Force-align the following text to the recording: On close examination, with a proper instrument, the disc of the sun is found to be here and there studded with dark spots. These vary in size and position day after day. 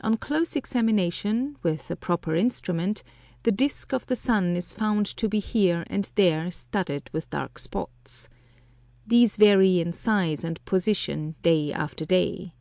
On 0.00 0.16
close 0.16 0.56
examination, 0.56 1.56
with 1.62 1.88
a 1.92 1.94
proper 1.94 2.34
instrument, 2.34 3.04
the 3.44 3.52
disc 3.52 3.92
of 3.92 4.04
the 4.06 4.16
sun 4.16 4.56
is 4.56 4.72
found 4.72 5.06
to 5.06 5.28
be 5.28 5.38
here 5.38 5.84
and 5.86 6.10
there 6.16 6.50
studded 6.50 7.08
with 7.12 7.30
dark 7.30 7.56
spots. 7.56 8.28
These 9.06 9.36
vary 9.36 9.78
in 9.78 9.92
size 9.92 10.42
and 10.42 10.58
position 10.64 11.36
day 11.44 11.72
after 11.72 12.04
day. 12.04 12.52